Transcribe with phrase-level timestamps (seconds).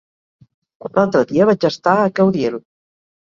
[0.95, 2.57] L'altre dia vaig estar a Caudiel.